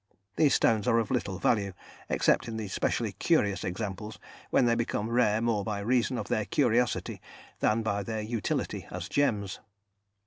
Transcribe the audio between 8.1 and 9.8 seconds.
utility as gems.